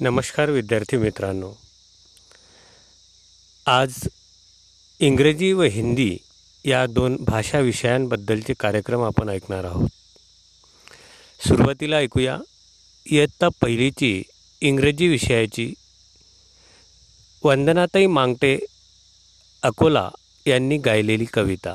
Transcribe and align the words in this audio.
नमस्कार 0.00 0.50
विद्यार्थी 0.50 0.96
मित्रांनो. 0.96 1.52
आज 3.66 4.08
इंग्रजी 5.00 5.52
व 5.52 5.62
हिंदी 5.62 6.18
या 6.64 6.86
दोन 6.86 7.16
भाषा 7.20 7.58
विषयांबद्दलचे 7.58 8.54
कार्यक्रम 8.60 9.02
आपण 9.02 9.28
ऐकणार 9.28 9.64
आहोत. 9.64 9.88
सुरुवातीला 11.48 11.96
ऐकूया 11.96 12.38
इयत्ता 13.06 13.48
पहिलीची 13.48 14.22
इंग्रजी 14.60 15.08
विषयाची 15.08 15.74
वंदनाताई 17.44 18.06
मांगटे 18.06 18.58
अकोला 19.62 20.10
यांनी 20.46 20.78
गायलेली 20.78 21.24
कविता. 21.24 21.74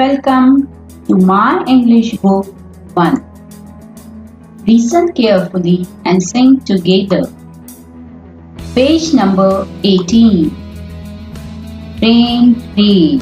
Welcome 0.00 0.52
to 1.08 1.14
my 1.14 1.62
English 1.68 2.16
book 2.22 2.46
1. 2.94 4.64
Listen 4.66 5.12
carefully 5.12 5.86
and 6.06 6.22
sing 6.22 6.60
together. 6.60 7.24
Page 8.74 9.12
number 9.12 9.68
18. 9.84 10.48
Rain, 12.00 12.56
rain. 12.78 13.20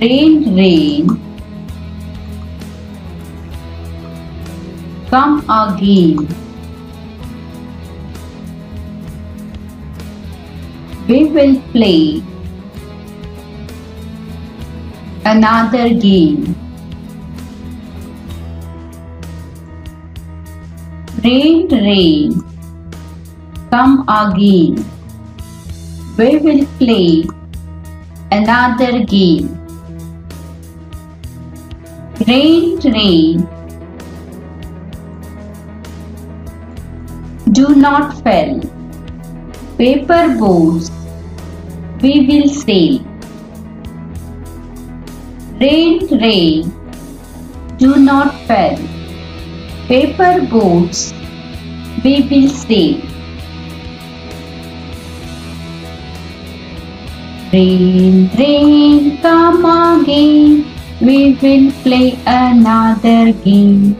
Rain, 0.00 0.56
rain. 0.56 1.06
Come 5.10 5.48
again. 5.48 6.47
We 11.08 11.24
will 11.24 11.54
play 11.72 12.22
another 15.24 15.88
game. 15.94 16.54
Rain, 21.24 21.68
rain, 21.68 22.34
come 23.70 24.04
again. 24.16 24.84
We 26.18 26.36
will 26.48 26.66
play 26.82 27.24
another 28.30 29.02
game. 29.04 29.48
Rain, 32.26 32.78
rain, 32.80 33.48
do 37.52 37.74
not 37.74 38.22
fail. 38.22 38.60
Paper 39.78 40.36
boats 40.38 40.90
we 42.02 42.26
will 42.26 42.48
sail. 42.48 43.00
Rain, 45.60 46.06
rain, 46.22 46.72
do 47.76 47.96
not 47.96 48.34
fail. 48.46 48.78
Paper 49.88 50.46
boats, 50.50 51.12
we 52.04 52.22
will 52.30 52.48
sail. 52.48 53.00
Rain, 57.52 58.30
rain, 58.38 59.20
come 59.22 59.64
again. 59.64 60.66
We 61.00 61.34
will 61.42 61.72
play 61.82 62.18
another 62.26 63.32
game. 63.32 63.96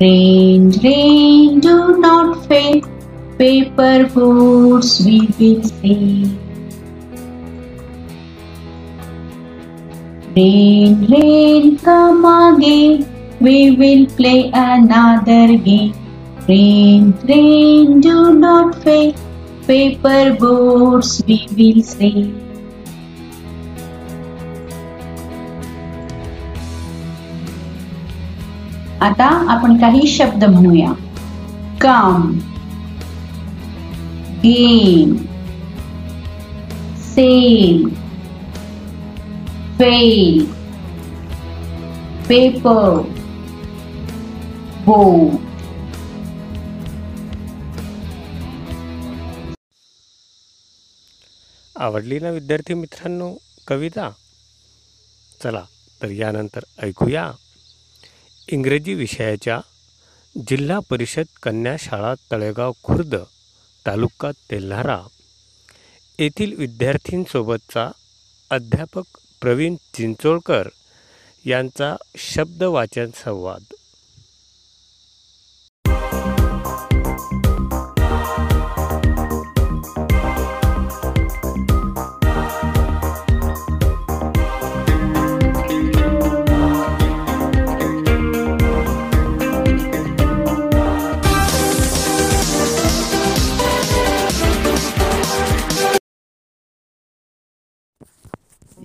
Rain, 0.00 0.70
rain, 0.84 1.58
do 1.58 1.98
not 1.98 2.46
fail 2.46 2.97
paper 3.38 4.08
boats 4.12 5.00
we 5.06 5.18
will 5.38 5.62
see. 5.62 6.36
Rain, 10.34 11.06
rain, 11.06 11.78
come 11.78 12.24
again, 12.24 13.06
we 13.40 13.76
will 13.76 14.06
play 14.16 14.50
another 14.52 15.56
game. 15.56 15.94
Rain, 16.48 17.14
rain, 17.28 18.00
do 18.00 18.34
not 18.34 18.74
fail, 18.82 19.14
paper 19.68 20.34
boats 20.34 21.22
we 21.28 21.46
will 21.56 21.82
see. 21.94 22.34
आता 29.00 29.26
आपण 29.50 29.76
काही 29.80 30.06
शब्द 30.06 30.44
म्हणूया 30.44 30.92
काम 31.80 32.32
game, 34.38 35.16
fail, 37.16 37.88
paper, 42.28 43.02
आवडली 51.76 52.18
ना 52.18 52.30
विद्यार्थी 52.30 52.74
मित्रांनो 52.74 53.34
कविता? 53.68 54.10
चला 55.42 55.62
तर 56.02 56.10
यानंतर 56.10 56.60
ऐकूया. 56.82 57.32
इंग्रजी 58.48 58.94
विषयाच्या 58.94 59.60
जिल्हा 60.48 60.78
परिषद 60.90 61.24
कन्या 61.42 61.76
शाळा 61.78 62.14
तळेगाव 62.32 62.72
खुर्द. 62.82 63.14
तालुका 63.88 64.30
तेल्हारा. 64.30 65.02
येथील 66.18 66.54
विद्यार्थींसोबतचा 66.58 67.90
अध्यापक 68.50 69.18
प्रवीण 69.40 69.74
चिंचोळकर 69.94 70.68
यांचा 71.44 71.96
शब्दवाचन 72.16 73.06
संवाद. 73.24 73.74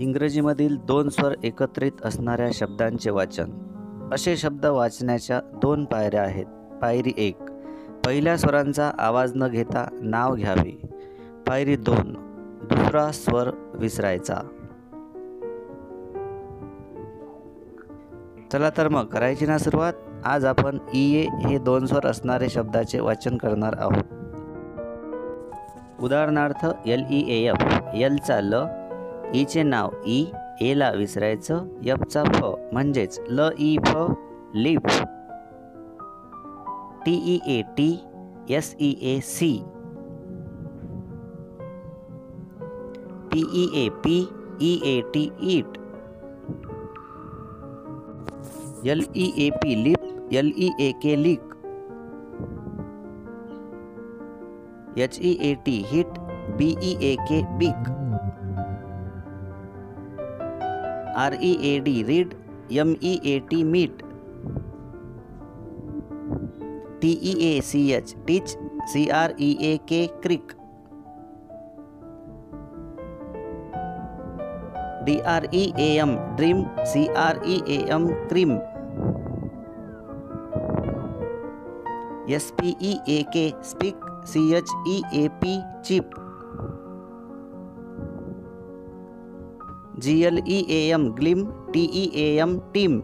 इंग्रजीमधील 0.03 0.77
दोन 0.77 1.09
स्वर 1.09 1.33
एकत्रित 1.43 1.91
असणाऱ्या 2.05 2.49
शब्दांचे 2.53 3.11
वाचन. 3.11 3.45
असे 4.13 4.37
शब्द 4.37 4.65
वाचण्याच्या 4.65 5.41
दोन 5.61 5.85
पायऱ्या 5.85 6.21
आहेत. 6.21 6.45
पायरी 6.81 7.13
एक 7.17 7.37
पहिल्या 8.05 8.37
स्वरांचा 8.37 8.91
आवाज 8.97 9.31
न 9.35 9.47
घेता 9.47 9.87
नाव 10.01 10.35
घ्यावे. 10.35 10.81
पायरी 11.47 11.75
दोन 11.75 12.13
दुसरा 12.63 13.11
स्वर 13.11 13.49
विसरायचा. 13.73 14.35
चला 18.51 18.69
तर 18.77 18.87
मग 18.87 19.05
करायची 19.05 19.45
ना 19.45 19.57
सुरुवात? 19.57 19.93
आज 20.25 20.45
आपण 20.45 20.77
ई 20.93 21.15
ए 21.15 21.27
हे 21.47 21.57
दोन 21.57 21.85
स्वर 21.85 22.07
असणारे 22.07 22.49
शब्दाचे 22.49 22.99
वाचन 22.99 23.37
करणार 23.37 23.75
आहोत. 23.77 24.03
उदाहरणार्थ 26.03 26.65
एल 26.85 27.03
ई 27.09 27.19
ए 27.19 27.47
एफ. 27.47 27.65
एलचा 27.93 28.41
ल 28.41 28.82
ईचे 29.31 29.63
नाव 29.63 29.89
ई, 30.05 30.25
एला 30.61 30.91
विसरायचं, 30.91 31.67
यपचा 31.83 32.23
फ, 32.23 32.43
म्हणजेच 32.73 33.19
L, 33.29 33.49
E, 33.59 33.77
F, 33.85 33.97
leaf. 34.55 35.03
T, 37.05 37.11
E, 37.11 37.39
A, 37.47 37.61
T, 37.61 37.99
S, 38.49 38.75
E, 38.79 38.95
A, 39.01 39.19
C. 39.19 39.63
P 43.31 43.43
E, 43.53 43.85
A, 43.85 43.89
P, 43.89 44.27
E, 44.61 44.79
A, 44.85 45.01
T, 45.01 45.31
eat. 45.41 45.65
L, 48.87 49.03
E, 49.15 49.31
A, 49.37 49.49
P 49.49 49.75
leap 49.83 50.33
L, 50.33 50.53
E, 50.57 50.71
A, 50.79 50.91
K, 51.01 51.15
leak. 51.15 51.41
H, 54.97 55.19
E, 55.21 55.37
A, 55.41 55.55
T, 55.55 55.83
heat, 55.87 56.07
B, 56.57 56.75
E, 56.83 56.97
A, 57.01 57.15
K, 57.19 57.41
beak. 57.57 58.02
R 61.25 61.37
E 61.43 61.51
A 61.73 61.77
D 61.85 62.01
read 62.09 62.33
M 62.81 62.95
E 63.03 63.13
A 63.33 63.39
T 63.49 63.63
meat 63.75 64.01
T 67.01 67.11
E 67.11 67.33
A 67.49 67.59
C 67.69 67.89
H 67.93 68.15
teach 68.27 68.55
C 68.93 69.07
R 69.21 69.33
E 69.41 69.51
A 69.71 69.77
K 69.91 70.05
creak 70.25 70.53
D 75.05 75.17
R 75.35 75.47
E 75.53 75.63
A 75.79 75.87
M 76.03 76.15
dream 76.35 76.63
C 76.93 77.05
R 77.25 77.39
E 77.47 77.61
A 77.75 77.77
M 77.95 78.07
cream 78.29 78.51
S 82.35 82.51
P 82.59 82.75
E 82.81 82.93
A 83.17 83.21
K 83.35 83.49
speak 83.69 84.05
C 84.33 84.41
H 84.57 84.69
E 84.87 85.01
A 85.23 85.27
P 85.41 85.57
cheap 85.85 86.11
G 90.03 90.13
L 90.27 90.37
E 90.47 90.57
A 90.69 90.79
M 90.97 91.07
gleam 91.19 91.43
T 91.73 91.83
E 92.01 92.03
A 92.23 92.27
M 92.45 92.57
team 92.73 92.99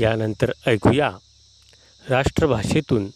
यानंतर 0.00 0.52
ऐकूया. 0.66 1.12
राष्ट्रभाषेतून 2.08 3.10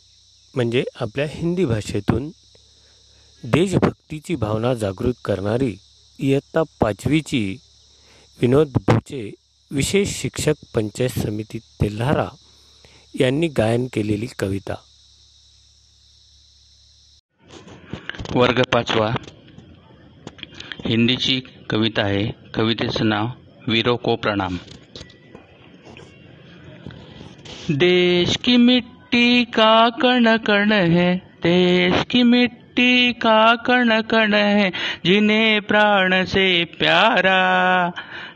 म्हणजे 0.55 0.85
आपल्या 1.01 1.27
हिंदी 1.29 1.65
भाषेतून 1.65 2.29
देशभक्तीची 3.45 4.35
भावना 4.35 4.75
जागृत 4.75 5.15
करणारी 5.25 5.77
इयत्ता 6.19 6.63
पाचवीची 6.81 7.57
विनोद 8.41 8.69
भुचे 8.69 9.35
विशेष 9.71 10.09
शिक्षक 10.21 10.55
पंचायत 10.75 11.11
समिती 11.11 11.59
तेल्हारा 11.59 12.29
यांनी 13.21 13.49
गायन 13.49 13.87
केलेली 13.93 14.27
कविता. 14.39 14.75
वर्ग 18.35 18.63
पाचवा. 18.73 19.11
हिंदीची 20.87 21.41
कविता 21.71 22.03
आहे. 22.03 22.51
कवितेचं 22.55 23.09
नाव 23.09 23.27
विरोको 23.67 24.11
को 24.11 24.17
प्रणाम. 24.17 24.57
देश 27.70 28.37
की 28.37 28.56
मिट्टी 28.56 29.44
का 29.44 29.91
कण 29.91 30.37
कण 30.37 30.73
है, 30.73 31.17
देश 31.17 32.05
की 32.11 32.23
मिट्टी 32.23 33.12
का 33.12 33.55
कण 33.55 34.00
कण 34.00 34.35
है, 34.35 34.73
जिन्हें 35.05 35.61
प्राण 35.61 36.25
से 36.25 36.65
प्यारा, 36.65 37.93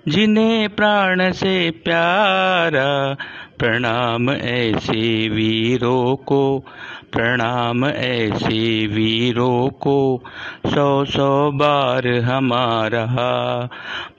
जिन्हें 0.09 0.69
प्राण 0.69 1.33
से 1.33 1.71
प्यारा, 1.71 3.17
प्रणाम 3.59 4.31
ऐसे 4.31 5.29
वीरों 5.29 6.17
को, 6.17 6.59
प्रणाम 7.13 7.87
ऐसे 7.87 8.87
वीरों 8.87 9.69
को, 9.69 10.25
सौ 10.67 11.05
सौ 11.05 11.51
बार 11.53 12.09
हमारा, 12.09 13.07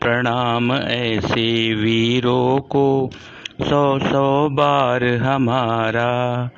प्रणाम 0.02 0.74
ऐसे 0.74 1.74
वीरों 1.74 2.60
को 2.60 3.10
सौ 3.62 4.00
सौ 4.00 4.50
बार 4.50 5.04
हमारा। 5.04 6.50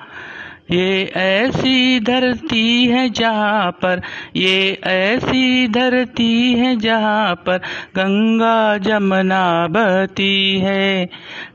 ये 0.72 1.12
ऐसी 1.16 2.00
धरती 2.00 2.86
है 2.86 3.10
जहाँ 3.10 3.72
पर, 3.72 4.02
ये 4.36 4.82
ऐसी 4.84 5.68
धरती 5.68 6.54
है 6.54 6.76
जहाँ 6.76 7.36
पर 7.36 7.58
गंगा 7.96 8.78
जमुना 8.78 9.68
बहती 9.68 10.60
है, 10.60 11.06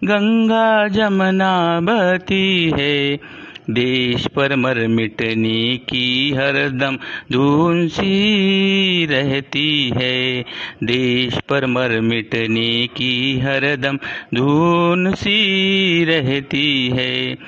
गंगा 0.04 0.88
जमुना 0.88 1.81
बहती 1.81 2.72
है। 2.78 3.19
देश 3.70 4.26
पर 4.26 4.56
मर 4.56 4.87
मिटने 4.87 5.76
की 5.76 6.31
हरदम 6.31 6.96
धून 7.32 7.88
सी 7.88 9.06
रहती 9.11 9.93
है। 9.96 10.44
देश 10.84 11.38
पर 11.49 11.67
मर 11.67 12.00
मिटने 12.00 12.87
की 12.87 13.38
हरदम 13.38 13.96
धून 14.34 15.14
सी 15.14 16.05
रहती 16.05 16.88
है। 16.88 17.38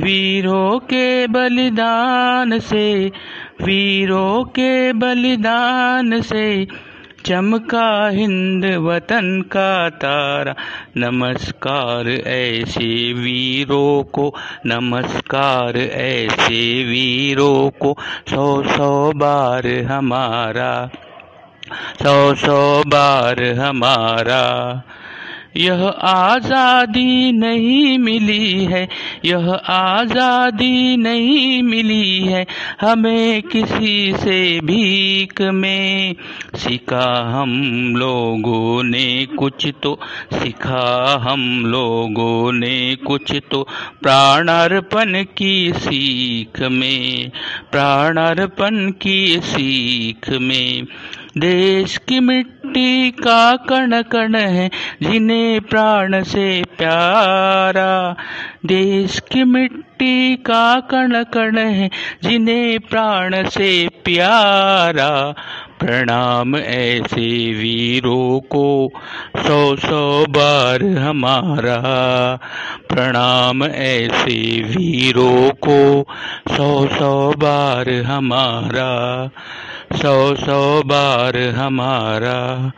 वीरों 0.00 0.78
के 0.78 1.26
बलिदान 1.26 2.58
से, 2.58 3.06
वीरों 3.62 4.44
के 4.44 4.92
बलिदान 4.92 6.20
से 6.20 6.66
चमका 7.26 8.08
हिंद 8.08 8.64
वतन 8.64 9.42
का 9.52 9.88
तारा। 9.90 10.54
नमस्कार 10.96 12.08
ऐसे 12.26 13.12
वीरों 13.12 14.02
को, 14.02 14.34
नमस्कार 14.66 15.76
ऐसे 15.76 16.84
वीरों 16.84 17.70
को, 17.70 17.96
सौ 18.30 18.62
सौ 18.62 19.12
बार 19.12 19.66
हमारा, 19.66 20.90
सौ 22.02 22.34
सौ 22.34 22.82
बार 22.86 23.44
हमारा। 23.44 24.74
यह 25.56 25.82
आज़ादी 26.04 27.32
नहीं 27.32 27.98
मिली 27.98 28.64
है, 28.64 28.88
यह 29.24 29.50
आज़ादी 29.68 30.96
नहीं 30.96 31.62
मिली 31.62 32.20
है। 32.20 32.46
हमें 32.80 33.42
किसी 33.42 34.12
से 34.12 34.38
भीख 34.60 35.40
में 35.42 36.14
सीखा 36.54 37.06
हम 37.32 37.50
लोगों 37.96 38.82
ने 38.82 39.26
कुछ 39.38 39.66
तो 39.82 39.98
सीखा 40.32 40.84
हम 41.22 41.66
लोगों 41.66 42.52
ने 42.52 42.96
कुछ 43.06 43.32
तो। 43.50 43.62
प्राणार्पण 44.02 45.22
की 45.36 45.72
सीख 45.76 46.60
में, 46.62 47.30
प्राणार्पण 47.72 48.90
की 48.90 49.40
सीख 49.40 50.28
में 50.30 50.86
देश 51.38 51.96
की 51.96 52.20
मिट्टी 52.20 53.10
का 53.10 53.56
कण 53.56 54.02
कण 54.02 54.34
है, 54.34 54.70
जिन्हें 55.02 55.60
प्राण 55.60 56.22
से 56.22 56.62
प्यारा। 56.78 58.16
देश 58.66 59.20
की 59.32 59.44
मिट्टी 59.44 60.36
का 60.36 60.80
कण 60.80 61.22
कण 61.22 61.58
है, 61.58 61.90
जिन्हें 62.22 62.80
प्राण 62.80 63.48
से 63.48 63.88
प्यारा। 64.04 65.34
प्रणाम 65.80 66.56
ऐसे 66.56 67.52
वीरों 67.52 68.40
को 68.40 68.92
सौ 69.36 69.76
सौ 69.76 70.26
बार 70.28 70.82
हमारा। 70.98 71.80
प्रणाम 72.88 73.64
ऐसे 73.64 74.62
वीरों 74.62 75.50
को 75.50 76.02
सौ 76.56 76.86
सौ 76.86 77.30
बार 77.30 77.90
हमारा। 77.90 79.30
सौ 79.96 80.34
सौ 80.34 80.82
बार 80.82 81.36
हमारा 81.36 82.70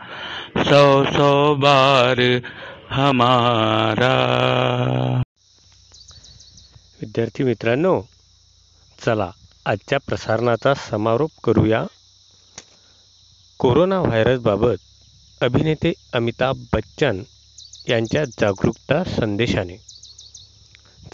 सौ 0.57 1.03
सौ 1.03 1.55
बार 1.55 2.19
हमारा। 2.91 4.13
विद्यार्थी 7.01 7.43
मित्रांनो 7.43 8.01
चला 9.05 9.31
आजच्या 9.65 9.99
प्रसारणाचा 9.99 10.73
समारोप 10.73 11.31
करूया. 11.43 11.83
कोरोना 13.59 13.99
व्हायरसबाबत 13.99 14.77
अभिनेते 15.41 15.93
अमिताभ 16.13 16.65
बच्चन 16.73 17.23
यांच्या 17.89 18.25
जागरूकता 18.25 19.03
संदेशाने. 19.03 19.77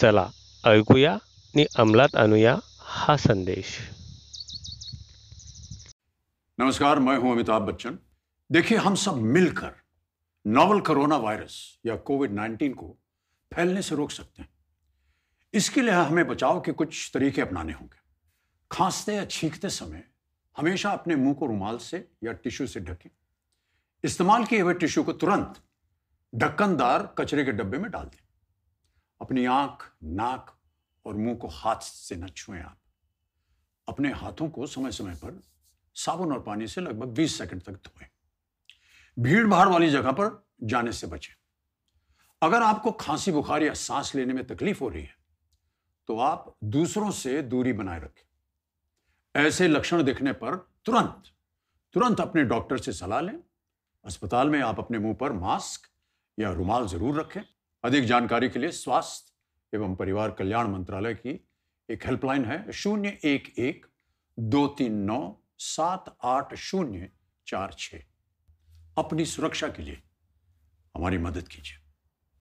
चला 0.01 0.27
ऐकूया 0.63 1.13
आणि 1.13 1.65
अंमलात 1.75 2.15
आणूया 2.15 2.55
हा 2.79 3.17
संदेश. 3.17 3.96
नमस्कार, 6.59 6.99
मैं 6.99 7.17
हूँ 7.17 7.31
अमिताभ 7.31 7.61
बच्चन। 7.61 7.99
देखिए, 8.51 8.77
हम 8.77 8.95
सब 8.95 9.15
मिलकर 9.15 9.71
नोवल 10.47 10.81
कोरोना 10.81 11.17
वायरस 11.17 11.79
या 11.85 11.95
कोविड 11.95 12.31
19 12.31 12.73
को 12.73 12.97
फैलने 13.53 13.81
से 13.81 13.95
रोक 13.95 14.11
सकते 14.11 14.41
हैं। 14.41 14.49
इसके 15.53 15.81
लिए 15.81 15.91
हमें 15.91 16.27
बचाव 16.27 16.61
के 16.61 16.71
कुछ 16.71 17.11
तरीके 17.13 17.41
अपनाने 17.41 17.73
होंगे। 17.73 17.97
खांसते 18.71 19.15
या 19.15 19.25
छींकते 19.25 19.69
समय 19.69 20.03
हमेशा 20.57 20.91
अपने 20.91 21.15
मुँह 21.15 21.33
को 21.33 21.45
रुमाल 21.45 21.77
से 21.77 22.11
या 22.23 22.31
टिश्यू 22.31 22.67
से 22.67 22.79
ढकें। 22.79 23.09
इस्तेमाल 24.03 24.45
किए 24.45 24.61
हुए 24.61 24.73
टिश्यू 24.73 25.03
को 25.03 25.13
तुरंत 25.13 25.61
ढक्कनदार 26.35 27.15
कचरे 27.17 27.45
के 27.45 27.51
डब्बे 27.51 27.77
में 27.77 27.91
डाल 27.91 28.05
दें। 28.05 28.27
अपनी 29.21 29.45
आँख, 29.45 29.91
नाक 30.03 30.57
और 31.05 31.15
मुँह 31.15 31.35
को 31.35 31.47
हाथ 31.47 31.79
से 31.79 32.15
न 32.15 32.27
छुएँ 32.27 32.61
आप। 32.61 32.79
अपने 33.87 34.11
हाथों 34.11 34.49
को 34.49 34.67
समय 34.67 34.91
समय 34.91 35.15
पर 35.15 35.41
साबुन 35.97 36.31
और 36.33 36.41
पानी 36.41 36.67
से 36.67 36.81
लगभग 36.81 37.13
20 37.15 37.37
सेकंड 37.37 37.61
तक 37.61 37.73
धोएँ। 37.73 38.07
भीड़ 39.17 39.45
भाड़ 39.47 39.67
वाली 39.69 39.89
जगह 39.89 40.11
पर 40.11 40.43
जाने 40.63 40.91
से 40.91 41.07
बचें। 41.07 41.33
अगर 42.41 42.61
आपको 42.63 42.91
खांसी, 42.93 43.31
बुखार 43.31 43.63
या 43.63 43.73
सांस 43.75 44.13
लेने 44.15 44.33
में 44.33 44.45
तकलीफ़ 44.47 44.79
हो 44.79 44.89
रही 44.89 45.01
है 45.01 45.15
तो 46.09 46.17
आप 46.19 46.55
दूसरों 46.65 47.09
से 47.13 47.41
दूरी 47.43 47.73
बनाए 47.73 47.99
रखें। 47.99 49.41
ऐसे 49.41 49.67
लक्षण 49.67 50.03
दिखने 50.03 50.31
पर 50.33 50.55
तुरंत 50.85 51.23
तुरंत 51.95 52.19
अपने 52.19 52.43
डॉक्टर 52.45 52.77
से 52.77 52.93
सलाह 52.93 53.21
लें। 53.21 53.39
अस्पताल 54.05 54.49
में 54.49 54.59
आप 54.61 54.79
अपने 54.79 54.99
मुँह 54.99 55.13
पर 55.13 55.33
मास्क 55.33 55.89
या 56.37 56.51
रुमाल 56.51 56.87
ज़रूर 56.87 57.19
रखें। 57.19 57.41
अधिक 57.83 58.05
जानकारी 58.05 58.49
के 58.49 58.59
लिए 58.59 58.71
स्वास्थ्य 58.73 59.77
एवं 59.77 59.95
परिवार 59.95 60.31
कल्याण 60.31 60.67
मंत्रालय 60.67 61.13
की 61.15 61.39
एक 61.89 62.05
हेल्पलाइन 62.05 62.45
है 62.45 62.71
शून्य 62.73 63.17
एक 63.25 63.53
एक 63.59 63.85
दो 64.37 64.65
तीन 64.69 64.93
नौ 65.03 65.19
सात 65.59 66.17
आठ 66.23 66.53
शून्य 66.53 67.09
चार 67.47 67.73
छ 67.77 67.95
अपनी 68.97 69.25
सुरक्षा 69.25 69.67
के 69.67 69.83
लिए 69.83 70.01
हमारी 70.95 71.17
मदद 71.17 71.47
कीजिए। 71.47 71.86